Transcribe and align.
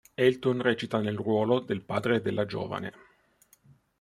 Elton 0.15 0.61
recita 0.63 0.99
nel 0.99 1.15
ruolo 1.15 1.59
del 1.59 1.83
padre 1.83 2.23
della 2.23 2.47
giovane. 2.47 2.91